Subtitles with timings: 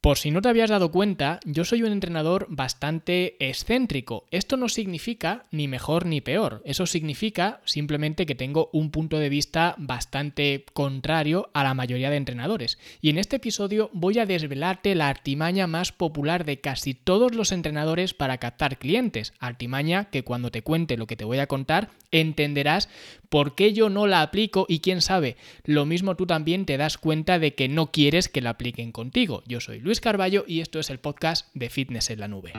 [0.00, 4.26] Por si no te habías dado cuenta, yo soy un entrenador bastante excéntrico.
[4.30, 6.62] Esto no significa ni mejor ni peor.
[6.64, 12.16] Eso significa simplemente que tengo un punto de vista bastante contrario a la mayoría de
[12.16, 12.78] entrenadores.
[13.00, 17.50] Y en este episodio voy a desvelarte la artimaña más popular de casi todos los
[17.50, 19.34] entrenadores para captar clientes.
[19.40, 22.88] Artimaña que cuando te cuente lo que te voy a contar entenderás
[23.28, 26.98] por qué yo no la aplico y quién sabe, lo mismo tú también te das
[26.98, 29.42] cuenta de que no quieres que la apliquen contigo.
[29.46, 32.52] Yo soy Luis Carballo y esto es el podcast de Fitness en la Nube.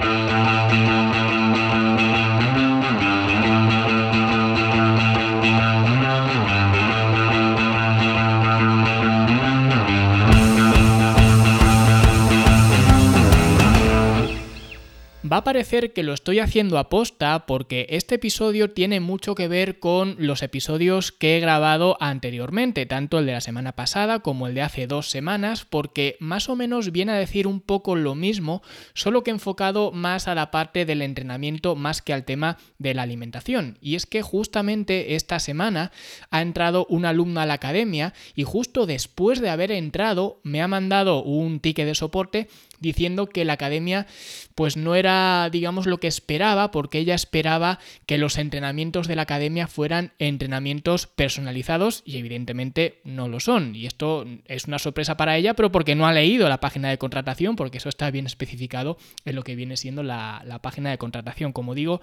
[15.39, 19.79] A parecer que lo estoy haciendo a posta porque este episodio tiene mucho que ver
[19.79, 24.53] con los episodios que he grabado anteriormente, tanto el de la semana pasada como el
[24.53, 28.61] de hace dos semanas, porque más o menos viene a decir un poco lo mismo,
[28.93, 33.03] solo que enfocado más a la parte del entrenamiento más que al tema de la
[33.03, 33.77] alimentación.
[33.79, 35.93] Y es que justamente esta semana
[36.31, 40.67] ha entrado una alumna a la academia y justo después de haber entrado me ha
[40.67, 42.49] mandado un ticket de soporte
[42.79, 44.07] diciendo que la academia
[44.55, 49.23] pues no era digamos lo que esperaba porque ella esperaba que los entrenamientos de la
[49.23, 53.75] academia fueran entrenamientos personalizados y evidentemente no lo son.
[53.75, 56.97] Y esto es una sorpresa para ella pero porque no ha leído la página de
[56.97, 60.97] contratación porque eso está bien especificado en lo que viene siendo la, la página de
[60.97, 61.53] contratación.
[61.53, 62.01] Como digo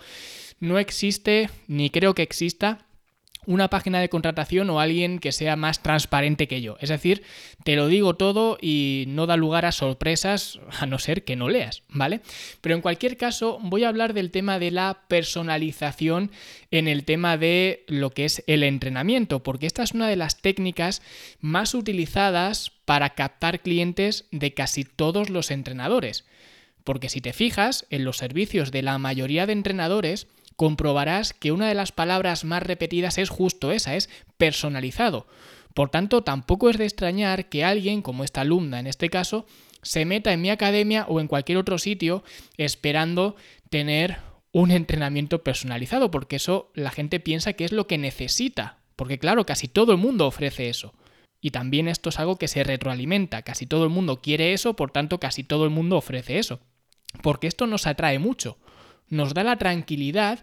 [0.60, 2.85] no existe ni creo que exista
[3.46, 6.76] una página de contratación o alguien que sea más transparente que yo.
[6.80, 7.22] Es decir,
[7.64, 11.48] te lo digo todo y no da lugar a sorpresas a no ser que no
[11.48, 12.20] leas, ¿vale?
[12.60, 16.30] Pero en cualquier caso voy a hablar del tema de la personalización
[16.70, 20.42] en el tema de lo que es el entrenamiento, porque esta es una de las
[20.42, 21.02] técnicas
[21.40, 26.24] más utilizadas para captar clientes de casi todos los entrenadores.
[26.84, 31.68] Porque si te fijas, en los servicios de la mayoría de entrenadores, comprobarás que una
[31.68, 34.08] de las palabras más repetidas es justo esa, es
[34.38, 35.26] personalizado.
[35.74, 39.46] Por tanto, tampoco es de extrañar que alguien, como esta alumna en este caso,
[39.82, 42.24] se meta en mi academia o en cualquier otro sitio
[42.56, 43.36] esperando
[43.68, 44.16] tener
[44.52, 49.44] un entrenamiento personalizado, porque eso la gente piensa que es lo que necesita, porque claro,
[49.44, 50.94] casi todo el mundo ofrece eso.
[51.42, 54.90] Y también esto es algo que se retroalimenta, casi todo el mundo quiere eso, por
[54.90, 56.60] tanto casi todo el mundo ofrece eso.
[57.22, 58.56] Porque esto nos atrae mucho
[59.08, 60.40] nos da la tranquilidad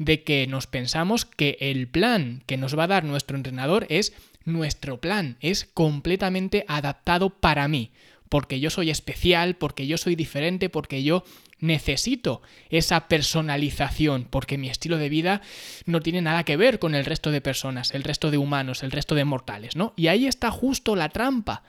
[0.00, 4.14] de que nos pensamos que el plan que nos va a dar nuestro entrenador es
[4.46, 7.92] nuestro plan, es completamente adaptado para mí,
[8.30, 11.22] porque yo soy especial, porque yo soy diferente, porque yo
[11.58, 12.40] necesito
[12.70, 15.42] esa personalización, porque mi estilo de vida
[15.84, 18.92] no tiene nada que ver con el resto de personas, el resto de humanos, el
[18.92, 19.92] resto de mortales, ¿no?
[19.96, 21.62] Y ahí está justo la trampa.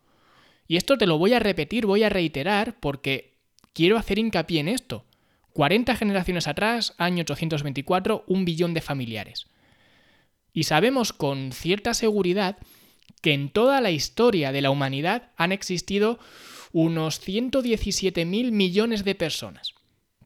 [0.68, 3.34] Y esto te lo voy a repetir, voy a reiterar, porque
[3.72, 5.04] quiero hacer hincapié en esto.
[5.52, 9.48] 40 generaciones atrás, año 824, un billón de familiares.
[10.52, 12.58] Y sabemos con cierta seguridad
[13.20, 16.18] que en toda la historia de la humanidad han existido
[16.72, 19.74] unos 117.000 millones de personas.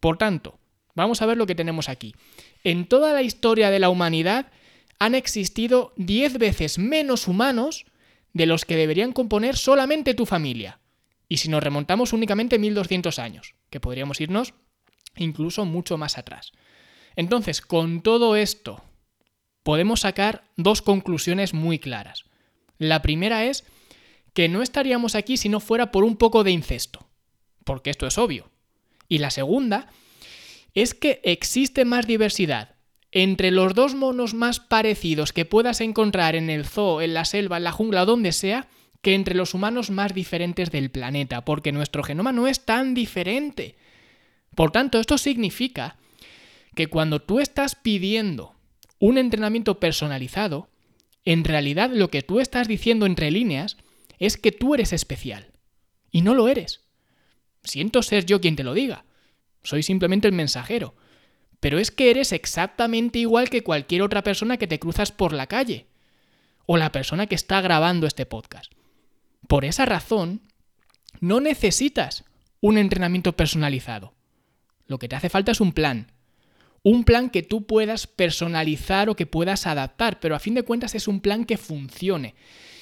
[0.00, 0.58] Por tanto,
[0.94, 2.14] vamos a ver lo que tenemos aquí.
[2.62, 4.52] En toda la historia de la humanidad
[4.99, 7.87] han existido 10 veces menos humanos
[8.32, 10.81] de los que deberían componer solamente tu familia.
[11.29, 14.55] Y si nos remontamos únicamente 1200 años, que podríamos irnos
[15.17, 16.52] incluso mucho más atrás.
[17.17, 18.82] Entonces, con todo esto,
[19.62, 22.25] podemos sacar dos conclusiones muy claras.
[22.79, 23.64] La primera es
[24.34, 27.08] que no estaríamos aquí si no fuera por un poco de incesto.
[27.64, 28.50] Porque esto es obvio.
[29.08, 29.88] Y la segunda
[30.75, 32.75] es que existe más diversidad
[33.12, 37.58] entre los dos monos más parecidos que puedas encontrar en el zoo, en la selva,
[37.58, 38.66] en la jungla o donde sea,
[39.02, 43.76] que entre los humanos más diferentes del planeta, porque nuestro genoma no es tan diferente.
[44.56, 45.96] Por tanto, esto significa
[46.75, 48.56] que cuando tú estás pidiendo
[48.98, 50.69] un entrenamiento personalizado,
[51.25, 53.76] en realidad lo que tú estás diciendo entre líneas
[54.26, 55.53] es que tú eres especial.
[56.11, 56.85] Y no lo eres.
[57.65, 59.05] Siento ser yo quien te lo diga.
[59.62, 60.94] Soy simplemente el mensajero.
[61.61, 65.47] Pero es que eres exactamente igual que cualquier otra persona que te cruzas por la
[65.47, 65.87] calle.
[66.67, 68.73] O la persona que está grabando este podcast.
[69.49, 70.43] Por esa razón,
[71.20, 72.25] no necesitas
[72.61, 74.15] un entrenamiento personalizado.
[74.87, 76.12] Lo que te hace falta es un plan.
[76.82, 80.94] Un plan que tú puedas personalizar o que puedas adaptar, pero a fin de cuentas
[80.94, 82.35] es un plan que funcione.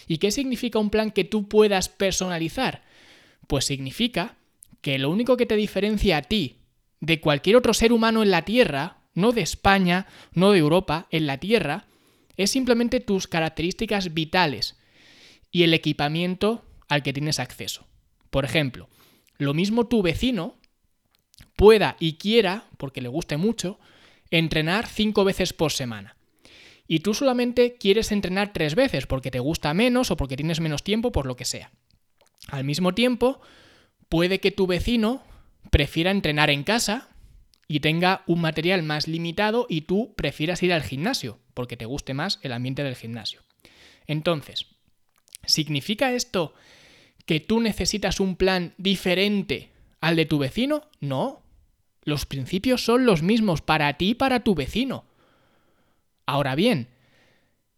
[0.06, 2.82] ¿Y qué significa un plan que tú puedas personalizar?
[3.46, 4.37] Pues significa
[4.81, 6.56] que lo único que te diferencia a ti
[7.00, 11.26] de cualquier otro ser humano en la Tierra, no de España, no de Europa, en
[11.26, 11.87] la Tierra,
[12.37, 14.76] es simplemente tus características vitales
[15.50, 17.87] y el equipamiento al que tienes acceso.
[18.31, 18.88] Por ejemplo,
[19.38, 20.56] lo mismo tu vecino
[21.56, 23.78] pueda y quiera, porque le guste mucho,
[24.31, 26.16] entrenar cinco veces por semana.
[26.87, 30.82] Y tú solamente quieres entrenar tres veces porque te gusta menos o porque tienes menos
[30.82, 31.70] tiempo, por lo que sea.
[32.49, 33.40] Al mismo tiempo,
[34.08, 35.23] puede que tu vecino
[35.70, 37.08] prefiera entrenar en casa
[37.69, 42.14] y tenga un material más limitado y tú prefieras ir al gimnasio porque te guste
[42.14, 43.40] más el ambiente del gimnasio.
[44.06, 44.67] Entonces,
[45.46, 46.55] ¿significa esto
[47.25, 49.70] que tú necesitas un plan diferente
[50.00, 50.82] al de tu vecino?
[51.00, 51.43] No.
[52.05, 55.05] Los principios son los mismos para ti y para tu vecino.
[56.32, 56.88] Ahora bien,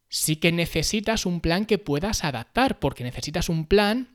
[0.09, 4.11] sí que necesitas un plan que puedas adaptar, porque necesitas un plan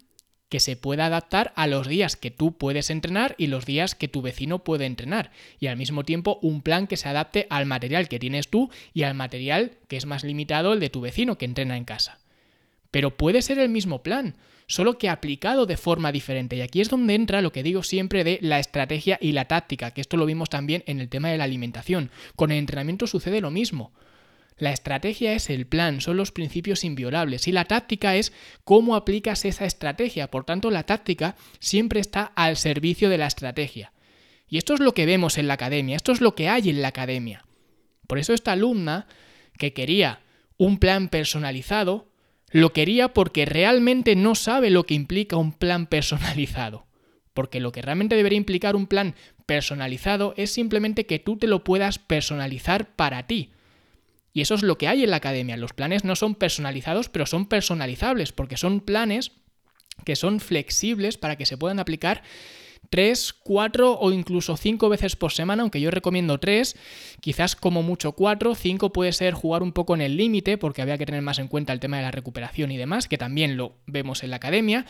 [0.47, 4.07] que se pueda adaptar a los días que tú puedes entrenar y los días que
[4.07, 5.31] tu vecino puede entrenar.
[5.59, 9.03] Y al mismo tiempo un plan que se adapte al material que tienes tú y
[9.03, 12.19] al material que es más limitado el de tu vecino que entrena en casa.
[12.91, 14.37] Pero puede ser el mismo plan,
[14.67, 16.55] solo que aplicado de forma diferente.
[16.55, 19.91] Y aquí es donde entra lo que digo siempre de la estrategia y la táctica,
[19.91, 22.09] que esto lo vimos también en el tema de la alimentación.
[22.37, 23.91] Con el entrenamiento sucede lo mismo.
[24.59, 28.33] La estrategia es el plan, son los principios inviolables y la táctica es
[28.65, 30.29] cómo aplicas esa estrategia.
[30.29, 33.93] Por tanto, la táctica siempre está al servicio de la estrategia.
[34.49, 36.81] Y esto es lo que vemos en la academia, esto es lo que hay en
[36.81, 37.45] la academia.
[38.05, 39.07] Por eso esta alumna
[39.57, 40.21] que quería
[40.57, 42.09] un plan personalizado,
[42.51, 46.85] lo quería porque realmente no sabe lo que implica un plan personalizado.
[47.33, 49.15] Porque lo que realmente debería implicar un plan
[49.45, 53.51] personalizado es simplemente que tú te lo puedas personalizar para ti.
[54.39, 55.57] Y eso es lo que hay en la academia.
[55.57, 59.33] Los planes no son personalizados, pero son personalizables, porque son planes
[60.05, 62.23] que son flexibles para que se puedan aplicar
[62.89, 66.77] tres, cuatro o incluso cinco veces por semana, aunque yo recomiendo tres,
[67.19, 70.97] quizás como mucho cuatro, cinco puede ser jugar un poco en el límite, porque había
[70.97, 73.75] que tener más en cuenta el tema de la recuperación y demás, que también lo
[73.87, 74.85] vemos en la academia.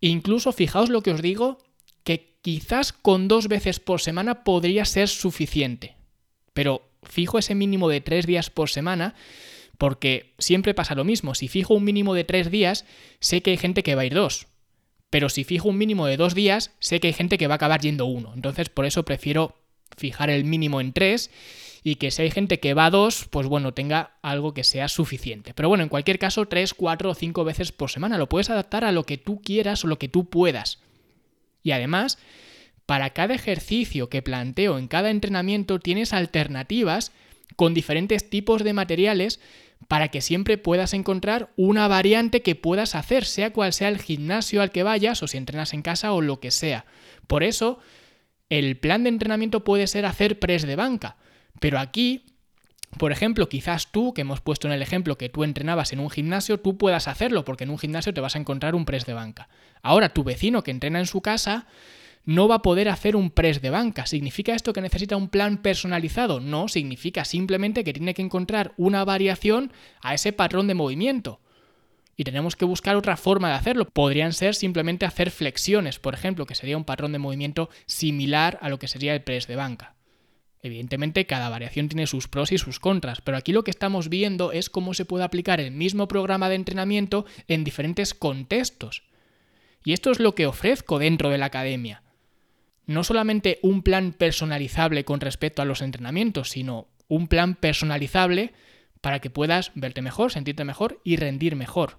[0.00, 1.58] incluso fijaos lo que os digo,
[2.02, 5.94] que quizás con dos veces por semana podría ser suficiente.
[6.52, 9.14] Pero fijo ese mínimo de tres días por semana
[9.78, 11.34] porque siempre pasa lo mismo.
[11.34, 12.84] Si fijo un mínimo de tres días,
[13.20, 14.48] sé que hay gente que va a ir dos.
[15.08, 17.56] Pero si fijo un mínimo de dos días, sé que hay gente que va a
[17.56, 18.32] acabar yendo uno.
[18.34, 19.56] Entonces, por eso prefiero
[19.96, 21.30] fijar el mínimo en tres
[21.82, 24.88] y que si hay gente que va a dos, pues bueno, tenga algo que sea
[24.88, 25.54] suficiente.
[25.54, 28.18] Pero bueno, en cualquier caso, tres, cuatro o cinco veces por semana.
[28.18, 30.80] Lo puedes adaptar a lo que tú quieras o lo que tú puedas.
[31.62, 32.18] Y además,
[32.88, 37.12] para cada ejercicio que planteo en cada entrenamiento tienes alternativas
[37.54, 39.40] con diferentes tipos de materiales
[39.88, 44.62] para que siempre puedas encontrar una variante que puedas hacer, sea cual sea el gimnasio
[44.62, 46.86] al que vayas o si entrenas en casa o lo que sea.
[47.26, 47.78] Por eso,
[48.48, 51.18] el plan de entrenamiento puede ser hacer press de banca,
[51.60, 52.24] pero aquí
[52.96, 56.08] por ejemplo, quizás tú, que hemos puesto en el ejemplo que tú entrenabas en un
[56.08, 59.12] gimnasio, tú puedas hacerlo, porque en un gimnasio te vas a encontrar un press de
[59.12, 59.50] banca.
[59.82, 61.66] Ahora, tu vecino que entrena en su casa
[62.28, 64.04] no va a poder hacer un press de banca.
[64.04, 66.40] ¿Significa esto que necesita un plan personalizado?
[66.40, 71.40] No, significa simplemente que tiene que encontrar una variación a ese patrón de movimiento.
[72.18, 73.86] Y tenemos que buscar otra forma de hacerlo.
[73.86, 78.68] Podrían ser simplemente hacer flexiones, por ejemplo, que sería un patrón de movimiento similar a
[78.68, 79.94] lo que sería el press de banca.
[80.60, 84.52] Evidentemente cada variación tiene sus pros y sus contras, pero aquí lo que estamos viendo
[84.52, 89.04] es cómo se puede aplicar el mismo programa de entrenamiento en diferentes contextos.
[89.82, 92.02] Y esto es lo que ofrezco dentro de la academia
[92.88, 98.54] no solamente un plan personalizable con respecto a los entrenamientos, sino un plan personalizable
[99.02, 101.98] para que puedas verte mejor, sentirte mejor y rendir mejor.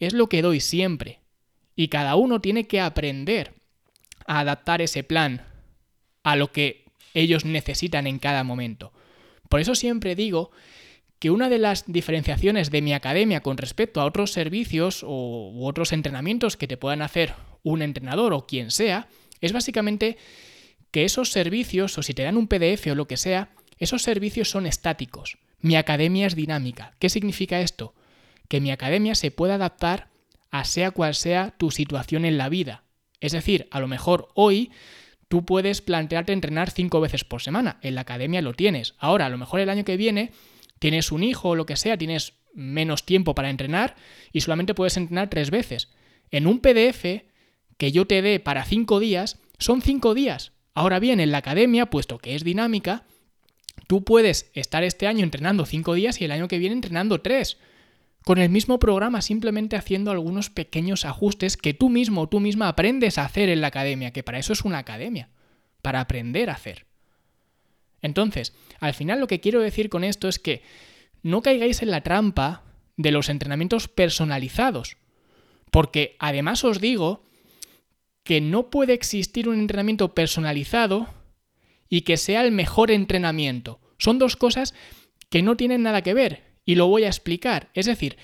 [0.00, 1.20] Es lo que doy siempre.
[1.76, 3.52] Y cada uno tiene que aprender
[4.26, 5.44] a adaptar ese plan
[6.22, 8.94] a lo que ellos necesitan en cada momento.
[9.50, 10.52] Por eso siempre digo
[11.18, 15.92] que una de las diferenciaciones de mi academia con respecto a otros servicios o, otros
[15.92, 19.08] entrenamientos que te puedan hacer un entrenador o quien sea,
[19.40, 20.16] es básicamente
[20.90, 24.50] que esos servicios, o si te dan un PDF o lo que sea, esos servicios
[24.50, 25.38] son estáticos.
[25.60, 26.94] Mi academia es dinámica.
[26.98, 27.94] ¿Qué significa esto?
[28.48, 30.08] Que mi academia se puede adaptar
[30.50, 32.84] a sea cual sea tu situación en la vida.
[33.20, 34.70] Es decir, a lo mejor hoy
[35.28, 37.78] tú puedes plantearte entrenar cinco veces por semana.
[37.82, 38.94] En la academia lo tienes.
[38.98, 40.32] Ahora, a lo mejor el año que viene
[40.78, 43.96] tienes un hijo o lo que sea, tienes menos tiempo para entrenar
[44.32, 45.90] y solamente puedes entrenar tres veces.
[46.30, 47.24] En un PDF
[47.76, 50.52] que yo te dé para cinco días, son cinco días.
[50.74, 53.04] Ahora bien, en la academia, puesto que es dinámica,
[53.86, 57.58] tú puedes estar este año entrenando cinco días y el año que viene entrenando tres.
[58.24, 62.68] Con el mismo programa, simplemente haciendo algunos pequeños ajustes que tú mismo o tú misma
[62.68, 65.28] aprendes a hacer en la academia, que para eso es una academia,
[65.80, 66.86] para aprender a hacer.
[68.02, 70.62] Entonces, al final lo que quiero decir con esto es que
[71.22, 72.64] no caigáis en la trampa
[72.96, 74.96] de los entrenamientos personalizados,
[75.70, 77.22] porque además os digo
[78.26, 81.06] que no puede existir un entrenamiento personalizado
[81.88, 83.80] y que sea el mejor entrenamiento.
[83.98, 84.74] Son dos cosas
[85.30, 87.70] que no tienen nada que ver y lo voy a explicar.
[87.72, 88.16] Es decir,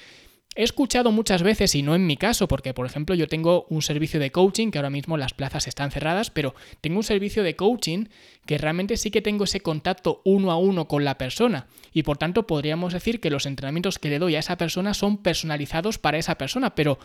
[0.54, 3.80] He escuchado muchas veces, y no en mi caso, porque por ejemplo yo tengo un
[3.80, 7.56] servicio de coaching, que ahora mismo las plazas están cerradas, pero tengo un servicio de
[7.56, 8.06] coaching
[8.44, 11.68] que realmente sí que tengo ese contacto uno a uno con la persona.
[11.94, 15.22] Y por tanto podríamos decir que los entrenamientos que le doy a esa persona son
[15.22, 16.98] personalizados para esa persona, pero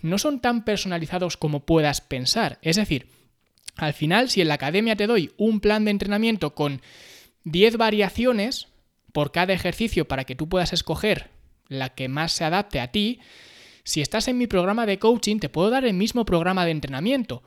[0.00, 2.58] no son tan personalizados como puedas pensar.
[2.62, 3.08] Es decir,
[3.76, 6.80] al final, si en la academia te doy un plan de entrenamiento con
[7.44, 8.68] 10 variaciones
[9.12, 11.33] por cada ejercicio para que tú puedas escoger
[11.78, 13.20] la que más se adapte a ti,
[13.84, 17.42] si estás en mi programa de coaching te puedo dar el mismo programa de entrenamiento,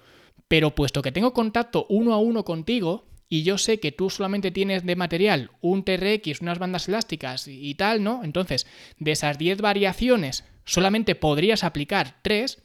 [0.47, 4.51] pero puesto que tengo contacto uno a uno contigo y yo sé que tú solamente
[4.51, 8.23] tienes de material un TRX, unas bandas elásticas y tal, ¿no?
[8.23, 8.67] Entonces,
[8.99, 12.63] de esas 10 variaciones solamente podrías aplicar 3,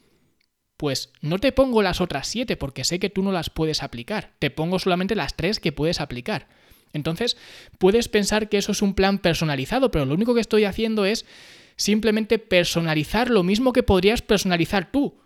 [0.77, 4.35] pues no te pongo las otras 7 porque sé que tú no las puedes aplicar,
[4.39, 6.49] te pongo solamente las 3 que puedes aplicar.
[6.93, 7.37] Entonces,
[7.79, 11.25] puedes pensar que eso es un plan personalizado, pero lo único que estoy haciendo es
[11.77, 15.19] simplemente personalizar lo mismo que podrías personalizar tú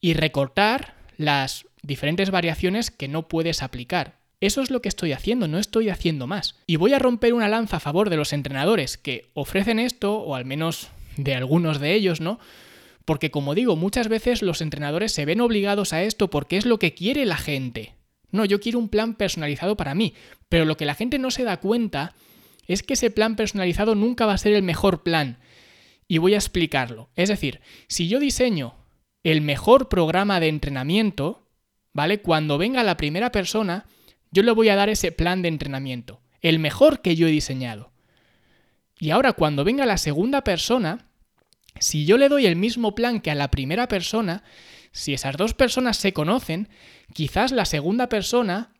[0.00, 4.18] y recortar las diferentes variaciones que no puedes aplicar.
[4.40, 6.56] Eso es lo que estoy haciendo, no estoy haciendo más.
[6.66, 10.34] Y voy a romper una lanza a favor de los entrenadores que ofrecen esto, o
[10.34, 12.38] al menos de algunos de ellos, ¿no?
[13.06, 16.78] Porque como digo, muchas veces los entrenadores se ven obligados a esto porque es lo
[16.78, 17.95] que quiere la gente.
[18.30, 20.14] No, yo quiero un plan personalizado para mí.
[20.48, 22.14] Pero lo que la gente no se da cuenta
[22.66, 25.38] es que ese plan personalizado nunca va a ser el mejor plan.
[26.08, 27.10] Y voy a explicarlo.
[27.16, 28.74] Es decir, si yo diseño
[29.22, 31.48] el mejor programa de entrenamiento,
[31.92, 32.20] ¿vale?
[32.20, 33.86] Cuando venga la primera persona,
[34.30, 36.20] yo le voy a dar ese plan de entrenamiento.
[36.40, 37.92] El mejor que yo he diseñado.
[38.98, 41.06] Y ahora cuando venga la segunda persona,
[41.80, 44.42] si yo le doy el mismo plan que a la primera persona,
[44.96, 46.68] si esas dos personas se conocen,
[47.12, 48.72] quizás la segunda persona,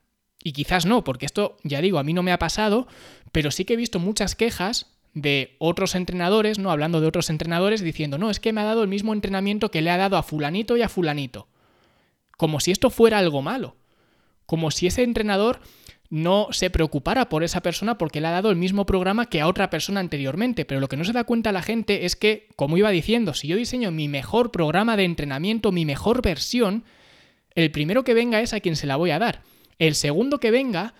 [0.42, 2.88] y quizás no, porque esto ya digo, a mí no me ha pasado,
[3.32, 7.82] pero sí que he visto muchas quejas de otros entrenadores, no hablando de otros entrenadores,
[7.82, 10.22] diciendo, no, es que me ha dado el mismo entrenamiento que le ha dado a
[10.22, 11.48] fulanito y a fulanito.
[12.38, 13.76] Como si esto fuera algo malo.
[14.46, 15.60] Como si ese entrenador
[16.10, 19.48] no se preocupara por esa persona porque le ha dado el mismo programa que a
[19.48, 20.64] otra persona anteriormente.
[20.64, 23.48] Pero lo que no se da cuenta la gente es que, como iba diciendo, si
[23.48, 26.84] yo diseño mi mejor programa de entrenamiento, mi mejor versión,
[27.54, 29.42] el primero que venga es a quien se la voy a dar.
[29.78, 30.94] El segundo que venga,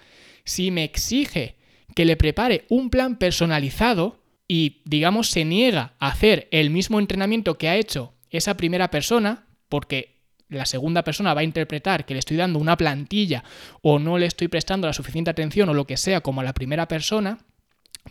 [0.44, 1.56] si me exige
[1.94, 7.58] que le prepare un plan personalizado y, digamos, se niega a hacer el mismo entrenamiento
[7.58, 10.15] que ha hecho esa primera persona, porque
[10.48, 13.44] la segunda persona va a interpretar que le estoy dando una plantilla
[13.82, 16.54] o no le estoy prestando la suficiente atención o lo que sea como a la
[16.54, 17.38] primera persona,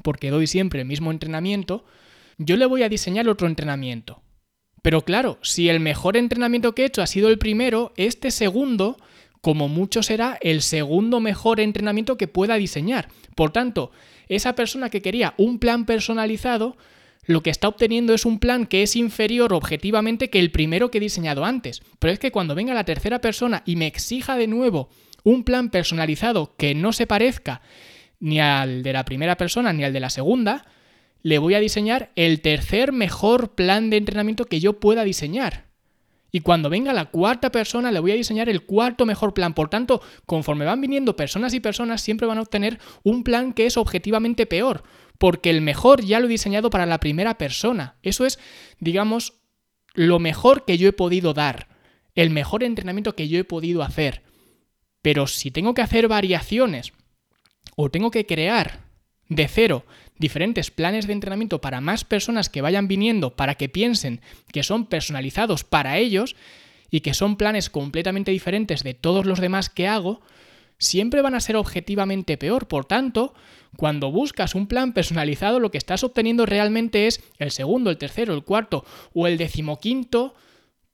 [0.03, 1.85] porque doy siempre el mismo entrenamiento,
[2.37, 4.21] yo le voy a diseñar otro entrenamiento.
[4.81, 8.97] Pero claro, si el mejor entrenamiento que he hecho ha sido el primero, este segundo,
[9.41, 13.07] como mucho será el segundo mejor entrenamiento que pueda diseñar.
[13.35, 13.91] Por tanto,
[14.27, 16.77] esa persona que quería un plan personalizado,
[17.25, 20.99] lo que está obteniendo es un plan que es inferior objetivamente que el primero que
[20.99, 21.81] he diseñado antes.
[21.99, 24.89] Pero es que cuando venga la tercera persona y me exija de nuevo
[25.23, 27.61] un plan personalizado que no se parezca
[28.19, 30.65] ni al de la primera persona ni al de la segunda,
[31.23, 35.64] le voy a diseñar el tercer mejor plan de entrenamiento que yo pueda diseñar.
[36.35, 39.53] Y cuando venga la cuarta persona, le voy a diseñar el cuarto mejor plan.
[39.53, 43.65] Por tanto, conforme van viniendo personas y personas, siempre van a obtener un plan que
[43.65, 44.83] es objetivamente peor
[45.17, 47.95] porque el mejor ya lo he diseñado para la primera persona.
[48.03, 48.37] Eso es,
[48.81, 49.35] digamos,
[49.93, 51.69] lo mejor que yo he podido dar,
[52.15, 54.23] el mejor entrenamiento que yo he podido hacer.
[55.01, 56.91] Pero si tengo que hacer variaciones
[57.77, 58.81] o tengo que crear
[59.29, 59.85] de cero
[60.17, 64.85] diferentes planes de entrenamiento para más personas que vayan viniendo para que piensen que son
[64.85, 66.35] personalizados para ellos
[66.89, 70.21] y que son planes completamente diferentes de todos los demás que hago,
[70.77, 72.67] siempre van a ser objetivamente peor.
[72.67, 73.33] Por tanto,
[73.75, 78.33] cuando buscas un plan personalizado, lo que estás obteniendo realmente es el segundo, el tercero,
[78.33, 80.35] el cuarto o el decimoquinto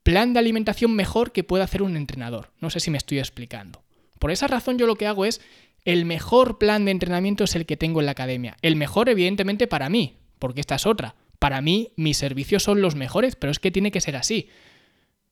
[0.04, 2.52] plan de alimentación mejor que pueda hacer un entrenador.
[2.60, 3.84] No sé si me estoy explicando.
[4.18, 5.42] Por esa razón yo lo que hago es,
[5.86, 8.58] el mejor plan de entrenamiento es el que tengo en la academia.
[8.62, 11.16] El mejor evidentemente para mí, porque esta es otra.
[11.40, 14.50] Para mí mis servicios son los mejores, pero es que tiene que ser así.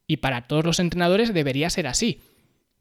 [0.07, 2.21] Y para todos los entrenadores debería ser así.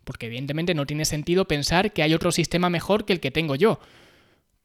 [0.04, 3.54] Porque evidentemente no tiene sentido pensar que hay otro sistema mejor que el que tengo
[3.54, 3.80] yo.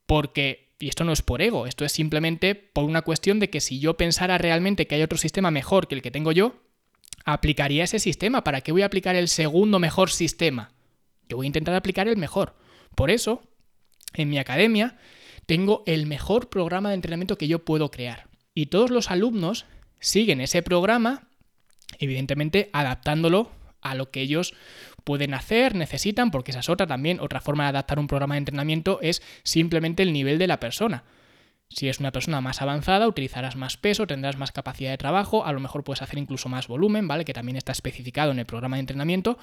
[0.06, 3.60] Porque, y esto no es por ego, esto es simplemente por una cuestión de que
[3.60, 6.56] si yo pensara realmente que hay otro sistema mejor que el que tengo yo,
[7.26, 8.46] aplicaría ese sistema.
[8.46, 10.72] ¿Para qué voy a aplicar el segundo mejor sistema?
[11.28, 12.56] Yo voy a intentar aplicar el mejor.
[12.96, 13.44] Por eso,
[14.14, 14.98] en mi academia,
[15.46, 18.28] tengo el mejor programa de entrenamiento que yo puedo crear.
[18.54, 19.66] Y todos los alumnos
[20.00, 21.28] siguen ese programa,
[22.00, 24.54] evidentemente adaptándolo a lo que ellos
[25.04, 28.40] pueden hacer, necesitan, porque esa es otra también, otra forma de adaptar un programa de
[28.40, 31.04] entrenamiento es simplemente el nivel de la persona.
[31.70, 35.52] Si es una persona más avanzada, utilizarás más peso, tendrás más capacidad de trabajo, a
[35.52, 37.26] lo mejor puedes hacer incluso más volumen, ¿vale?
[37.26, 39.40] Que también está especificado en el programa de entrenamiento,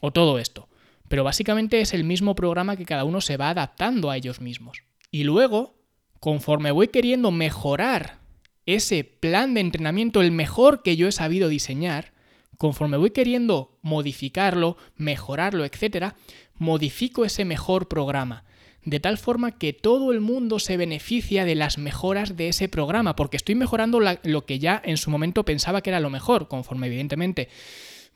[0.00, 0.68] o todo esto.
[1.08, 4.82] Pero básicamente es el mismo programa que cada uno se va adaptando a ellos mismos.
[5.10, 5.76] Y luego,
[6.20, 8.18] conforme voy queriendo mejorar
[8.66, 12.12] ese plan de entrenamiento, el mejor que yo he sabido diseñar,
[12.56, 16.14] conforme voy queriendo modificarlo, mejorarlo, etc.,
[16.56, 18.44] modifico ese mejor programa.
[18.84, 23.16] De tal forma que todo el mundo se beneficia de las mejoras de ese programa,
[23.16, 26.86] porque estoy mejorando lo que ya en su momento pensaba que era lo mejor, conforme
[26.86, 27.48] evidentemente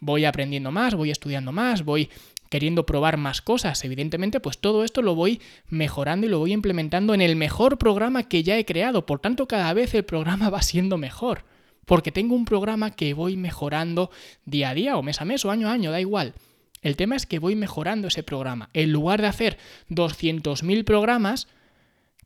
[0.00, 2.10] voy aprendiendo más, voy estudiando más, voy
[2.48, 3.84] queriendo probar más cosas.
[3.84, 8.24] Evidentemente, pues todo esto lo voy mejorando y lo voy implementando en el mejor programa
[8.24, 9.06] que ya he creado.
[9.06, 11.44] Por tanto, cada vez el programa va siendo mejor.
[11.84, 14.10] Porque tengo un programa que voy mejorando
[14.44, 16.34] día a día o mes a mes o año a año, da igual.
[16.82, 18.68] El tema es que voy mejorando ese programa.
[18.72, 19.58] En lugar de hacer
[19.90, 21.48] 200.000 programas,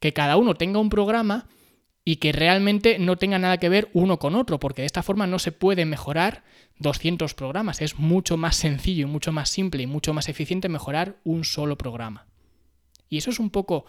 [0.00, 1.46] que cada uno tenga un programa
[2.04, 5.26] y que realmente no tenga nada que ver uno con otro, porque de esta forma
[5.26, 6.42] no se puede mejorar
[6.82, 7.80] 200 programas.
[7.80, 12.26] Es mucho más sencillo mucho más simple y mucho más eficiente mejorar un solo programa.
[13.08, 13.86] Y eso es un poco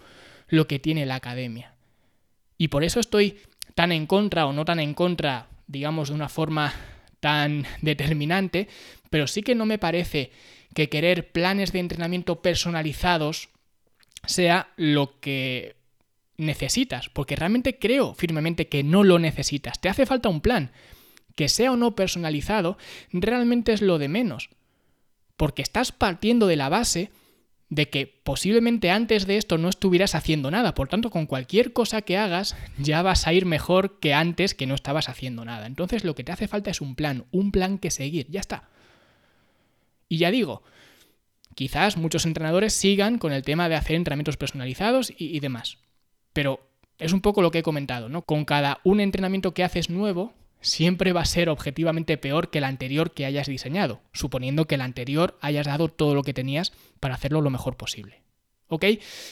[0.48, 1.74] lo que tiene la academia.
[2.56, 3.38] Y por eso estoy
[3.74, 6.72] tan en contra o no tan en contra, digamos, de una forma
[7.20, 8.68] tan determinante,
[9.10, 10.30] pero sí que no me parece
[10.74, 13.48] que querer planes de entrenamiento personalizados
[14.26, 15.76] sea lo que
[16.36, 19.80] necesitas, porque realmente creo firmemente que no lo necesitas.
[19.80, 20.72] Te hace falta un plan,
[21.34, 22.78] que sea o no personalizado,
[23.12, 24.50] realmente es lo de menos.
[25.36, 27.10] Porque estás partiendo de la base
[27.74, 30.74] de que posiblemente antes de esto no estuvieras haciendo nada.
[30.74, 34.66] Por tanto, con cualquier cosa que hagas ya vas a ir mejor que antes que
[34.66, 35.66] no estabas haciendo nada.
[35.66, 38.26] Entonces lo que te hace falta es un plan, un plan que seguir.
[38.30, 38.68] Ya está.
[40.08, 40.62] Y ya digo,
[41.54, 45.78] quizás muchos entrenadores sigan con el tema de hacer entrenamientos personalizados y, demás.
[46.32, 46.60] Pero
[46.98, 48.22] es un poco lo que he comentado, ¿no?
[48.22, 52.64] Con cada un entrenamiento que haces nuevo, siempre va a ser objetivamente peor que el
[52.64, 57.14] anterior que hayas diseñado, suponiendo que el anterior hayas dado todo lo que tenías para
[57.14, 58.23] hacerlo lo mejor posible.
[58.68, 58.84] ¿Ok?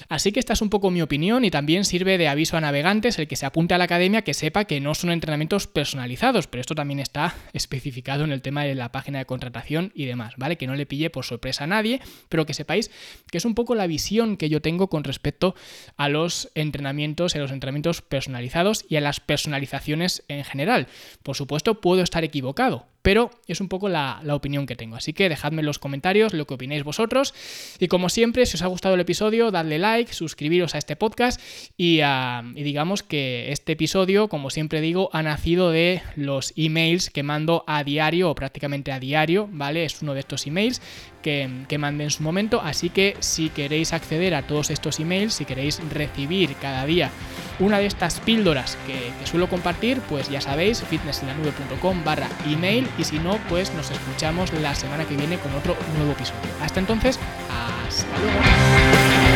[0.08, 3.18] Así que esta es un poco mi opinión y también sirve de aviso a navegantes
[3.18, 6.60] el que se apunte a la academia que sepa que no son entrenamientos personalizados, pero
[6.60, 10.56] esto también está especificado en el tema de la página de contratación y demás, ¿vale?
[10.56, 12.90] Que no le pille por sorpresa a nadie, pero que sepáis
[13.30, 15.54] que es un poco la visión que yo tengo con respecto
[15.96, 20.88] a los entrenamientos, a los entrenamientos personalizados y a las personalizaciones en general.
[21.22, 24.96] Por supuesto, puedo estar equivocado, pero es un poco la, opinión que tengo.
[24.96, 27.34] Así que dejadme en los comentarios lo que opinéis vosotros.
[27.78, 31.40] Y como siempre, si os ha gustado el episodio, dadle like, suscribiros a este podcast
[31.76, 37.22] y, ah, digamos que este episodio, como siempre digo, ha nacido de los emails que
[37.22, 39.84] mando a diario o prácticamente a diario, ¿vale?
[39.84, 40.80] Es uno de estos emails
[41.22, 42.60] que, que mandé en su momento.
[42.62, 47.10] Así que si queréis acceder a todos estos emails, si queréis recibir cada día
[47.58, 53.18] una de estas píldoras que, suelo compartir, pues ya sabéis, fitnessenlanube.com barra email y si
[53.18, 56.40] no, pues nos escuchamos la semana que viene con otro nuevo episodio.
[56.60, 59.31] Hasta entonces, hasta luego.